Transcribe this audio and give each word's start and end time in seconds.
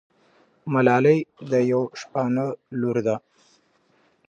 ملالۍ 0.73 1.19
د 1.51 1.53
یوه 1.71 1.87
شپانه 1.99 2.45
لور 2.79 2.97
ده. 3.07 3.15